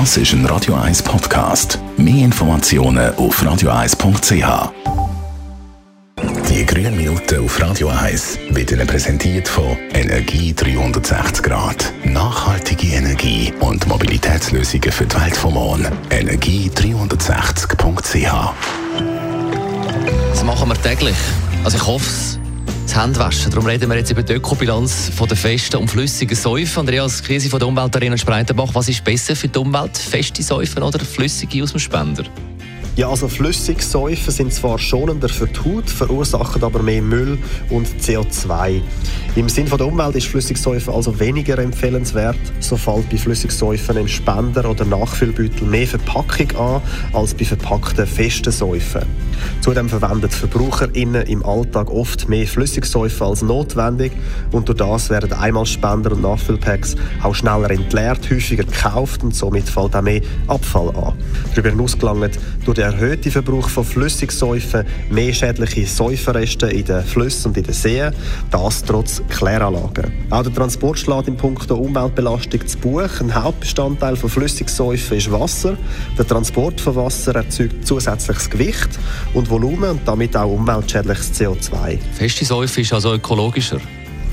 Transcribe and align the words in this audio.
Das 0.00 0.16
ist 0.16 0.32
ein 0.32 0.44
Radio 0.46 0.74
1 0.74 1.04
Podcast. 1.04 1.78
Mehr 1.96 2.24
Informationen 2.24 3.14
auf 3.14 3.40
radio1.ch. 3.40 4.72
Die 6.50 6.66
grünen 6.66 6.96
Minuten 6.96 7.44
auf 7.44 7.60
Radio 7.60 7.90
1 7.90 8.40
werden 8.50 8.84
präsentiert 8.88 9.46
von 9.46 9.76
Energie 9.92 10.52
360 10.52 11.44
Grad. 11.44 11.92
Nachhaltige 12.02 12.88
Energie 12.88 13.54
und 13.60 13.86
Mobilitätslösungen 13.86 14.90
für 14.90 15.06
die 15.06 15.14
Welt 15.14 15.36
vom 15.36 15.54
Morgen. 15.54 15.86
Energie360.ch. 16.10 18.52
Das 20.30 20.42
machen 20.42 20.70
wir 20.70 20.82
täglich. 20.82 21.14
Also 21.62 21.76
ich 21.76 21.86
hoffe 21.86 22.10
es. 22.10 22.40
Das 22.84 22.96
Handwaschen. 22.96 23.50
Darum 23.50 23.66
reden 23.66 23.88
wir 23.88 23.96
jetzt 23.96 24.10
über 24.10 24.22
die 24.22 24.34
Ökobilanz 24.34 25.10
von 25.16 25.26
der 25.26 25.38
festen 25.38 25.78
und 25.78 25.90
flüssigen 25.90 26.36
Säufen. 26.36 26.80
Andreas 26.80 27.22
Krise 27.22 27.48
von 27.48 27.58
der 27.58 27.68
Umweltarena 27.68 28.16
Spreitenbach. 28.16 28.74
Was 28.74 28.88
ist 28.88 29.02
besser 29.02 29.34
für 29.34 29.48
die 29.48 29.58
Umwelt? 29.58 29.96
Feste 29.96 30.42
Säufen 30.42 30.82
oder 30.82 31.00
flüssige 31.00 31.62
aus 31.62 31.72
dem 31.72 31.80
Spender? 31.80 32.24
Ja, 32.96 33.08
also 33.08 33.26
Flüssigsäufen 33.26 34.32
sind 34.32 34.52
zwar 34.52 34.78
schonender 34.78 35.28
für 35.28 35.48
die 35.48 35.58
Haut, 35.58 35.90
verursachen 35.90 36.62
aber 36.62 36.80
mehr 36.80 37.02
Müll 37.02 37.38
und 37.70 37.88
CO2. 38.00 38.80
Im 39.34 39.48
Sinne 39.48 39.70
der 39.70 39.86
Umwelt 39.86 40.14
ist 40.14 40.28
Flüssigsäufen 40.28 40.94
also 40.94 41.18
weniger 41.18 41.58
empfehlenswert. 41.58 42.38
So 42.60 42.76
fällt 42.76 43.10
bei 43.10 43.16
Flüssigsäufen 43.16 43.96
im 43.96 44.06
Spender 44.06 44.70
oder 44.70 44.84
Nachfüllbeutel 44.84 45.66
mehr 45.66 45.88
Verpackung 45.88 46.54
an 46.56 46.82
als 47.12 47.34
bei 47.34 47.44
verpackten 47.44 48.06
festen 48.06 48.52
Säufen. 48.52 49.02
Zudem 49.60 49.88
verwenden 49.88 50.30
VerbraucherInnen 50.30 51.26
im 51.26 51.44
Alltag 51.44 51.90
oft 51.90 52.28
mehr 52.28 52.46
Flüssigsäufe 52.46 53.24
als 53.24 53.42
notwendig 53.42 54.12
und 54.52 54.68
durch 54.68 54.78
das 54.78 55.10
werden 55.10 55.32
Einmalspender 55.32 56.12
und 56.12 56.22
Nachfüllpacks 56.22 56.96
auch 57.22 57.34
schneller 57.34 57.70
entleert, 57.70 58.30
häufiger 58.30 58.64
gekauft 58.64 59.22
und 59.22 59.34
somit 59.34 59.68
fällt 59.68 59.96
auch 59.96 60.02
mehr 60.02 60.20
Abfall 60.48 60.88
an. 60.90 61.14
Darüber 61.50 61.70
hinaus 61.70 61.98
gelangt 61.98 62.38
durch 62.64 62.76
den 62.76 62.84
erhöhten 62.84 63.30
Verbrauch 63.30 63.68
von 63.68 63.84
Flüssigsäufen 63.84 64.84
mehr 65.10 65.32
schädliche 65.32 65.86
Säuferreste 65.86 66.66
in 66.66 66.84
den 66.84 67.02
Flüssen 67.02 67.48
und 67.48 67.56
in 67.56 67.64
den 67.64 67.74
Seen, 67.74 68.12
das 68.50 68.82
trotz 68.84 69.22
Kläranlagen. 69.28 70.12
Auch 70.30 70.42
der 70.42 70.54
Transport 70.54 70.98
schlägt 70.98 71.36
Punkt 71.36 71.68
der 71.68 71.78
Umweltbelastung 71.78 72.66
zu 72.66 72.78
Buch. 72.78 73.20
Ein 73.20 73.34
Hauptbestandteil 73.34 74.16
von 74.16 74.30
Flüssigsäufen 74.30 75.16
ist 75.16 75.30
Wasser. 75.30 75.76
Der 76.18 76.26
Transport 76.26 76.80
von 76.80 76.96
Wasser 76.96 77.34
erzeugt 77.34 77.86
zusätzliches 77.86 78.50
Gewicht 78.50 78.88
und 79.34 79.50
Volumen 79.50 79.90
und 79.90 80.00
damit 80.06 80.36
auch 80.36 80.50
umweltschädliches 80.50 81.32
CO2. 81.34 81.98
Feste 82.12 82.44
Säufe 82.44 82.80
ist 82.80 82.92
also 82.92 83.12
ökologischer. 83.14 83.80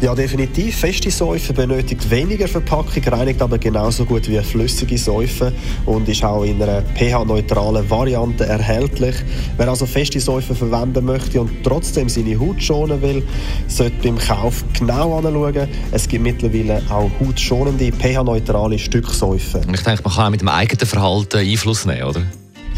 Ja, 0.00 0.14
definitiv. 0.14 0.76
Feste 0.76 1.10
Säufe 1.10 1.52
benötigt 1.52 2.08
weniger 2.08 2.46
Verpackung, 2.46 3.02
reinigt 3.02 3.42
aber 3.42 3.58
genauso 3.58 4.04
gut 4.04 4.28
wie 4.28 4.38
flüssige 4.38 4.96
Säufe 4.96 5.52
und 5.86 6.08
ist 6.08 6.22
auch 6.22 6.44
in 6.44 6.62
einer 6.62 6.82
pH-neutralen 6.82 7.90
Variante 7.90 8.46
erhältlich. 8.46 9.16
Wer 9.56 9.66
also 9.66 9.86
feste 9.86 10.20
Säufe 10.20 10.54
verwenden 10.54 11.04
möchte 11.04 11.40
und 11.40 11.50
trotzdem 11.64 12.08
seine 12.08 12.38
Haut 12.38 12.62
schonen 12.62 13.02
will, 13.02 13.26
sollte 13.66 13.96
beim 14.04 14.18
Kauf 14.18 14.62
genau 14.78 15.18
anschauen. 15.18 15.66
Es 15.90 16.06
gibt 16.06 16.22
mittlerweile 16.22 16.80
auch 16.90 17.10
hautschonende, 17.18 17.90
pH-neutrale 17.90 18.78
Stücksäufe. 18.78 19.62
Ich 19.72 19.82
denke, 19.82 20.02
man 20.04 20.14
kann 20.14 20.26
auch 20.26 20.30
mit 20.30 20.42
dem 20.42 20.48
eigenen 20.48 20.86
Verhalten 20.86 21.38
Einfluss 21.38 21.86
nehmen, 21.86 22.04
oder? 22.04 22.22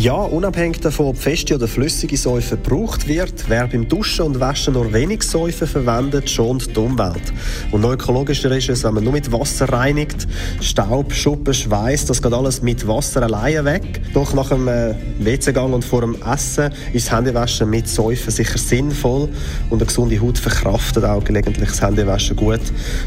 Ja, 0.00 0.14
unabhängig 0.14 0.78
davon, 0.78 1.06
ob 1.06 1.16
feste 1.16 1.56
oder 1.56 1.66
flüssige 1.66 2.16
Säufe 2.16 2.56
gebraucht 2.56 3.08
wird, 3.08 3.46
wer 3.48 3.66
beim 3.66 3.88
Duschen 3.88 4.26
und 4.26 4.38
Waschen 4.38 4.74
nur 4.74 4.92
wenig 4.92 5.24
Säufe 5.24 5.66
verwendet, 5.66 6.30
schont 6.30 6.76
die 6.76 6.78
Umwelt. 6.78 7.32
Und 7.72 7.80
noch 7.80 7.90
ökologischer 7.90 8.52
ist 8.52 8.68
es, 8.68 8.84
wenn 8.84 8.94
man 8.94 9.02
nur 9.02 9.12
mit 9.12 9.32
Wasser 9.32 9.68
reinigt, 9.68 10.28
Staub, 10.60 11.12
Schuppen, 11.12 11.52
Schweiß, 11.52 12.06
das 12.06 12.22
geht 12.22 12.32
alles 12.32 12.62
mit 12.62 12.86
Wasser 12.86 13.22
alleine 13.22 13.64
weg. 13.64 14.00
Doch 14.14 14.34
nach 14.34 14.50
dem 14.50 14.68
äh, 14.68 14.94
WC-Gang 15.18 15.74
und 15.74 15.84
vor 15.84 16.02
dem 16.02 16.14
Essen 16.22 16.70
ist 16.92 17.08
das 17.08 17.16
Händewaschen 17.16 17.68
mit 17.68 17.88
Säufen 17.88 18.30
sicher 18.30 18.56
sinnvoll 18.56 19.28
und 19.68 19.78
eine 19.78 19.86
gesunde 19.86 20.20
Haut 20.20 20.38
verkraftet 20.38 21.04
auch 21.04 21.24
gelegentlich 21.24 21.70
das 21.70 21.82
Händewaschen 21.82 22.36
gut. 22.36 22.60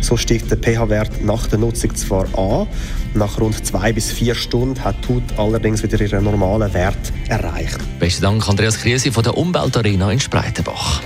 So 0.00 0.16
steigt 0.16 0.50
der 0.50 0.56
pH-Wert 0.56 1.22
nach 1.22 1.48
der 1.48 1.58
Nutzung 1.58 1.94
zwar 1.94 2.24
an, 2.34 2.66
nach 3.12 3.38
rund 3.38 3.66
zwei 3.66 3.92
bis 3.92 4.10
vier 4.10 4.34
Stunden 4.34 4.82
hat 4.82 4.96
die 5.06 5.14
Haut 5.14 5.22
allerdings 5.36 5.82
wieder 5.82 6.00
ihren 6.00 6.24
normalen 6.24 6.72
Wert 6.72 6.77
erreicht. 7.28 7.78
Besten 7.98 8.22
Dank, 8.22 8.48
Andreas 8.48 8.78
Krise 8.78 9.12
von 9.12 9.22
der 9.22 9.36
Umweltarena 9.36 10.10
in 10.12 10.20
Spreitenbach. 10.20 11.02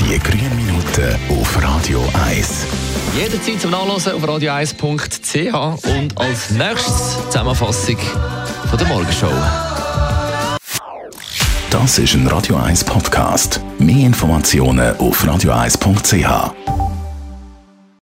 Die 0.00 0.18
grünen 0.18 0.56
Minuten 0.56 1.16
auf 1.28 1.62
Radio 1.62 2.04
1. 2.28 2.66
Jederzeit 3.16 3.60
zum 3.60 3.70
Nachlesen 3.70 4.12
auf 4.12 4.24
radio1.ch 4.24 5.86
und 5.96 6.18
als 6.18 6.50
nächstes 6.50 7.18
Zusammenfassung 7.26 7.96
von 8.68 8.78
der 8.78 8.86
Morgenshow. 8.88 9.32
Das 11.70 11.98
ist 11.98 12.14
ein 12.14 12.26
Radio 12.28 12.56
1 12.56 12.84
Podcast. 12.84 13.60
Mehr 13.78 14.06
Informationen 14.06 14.96
auf 14.96 15.24
radio1.ch. 15.24 16.75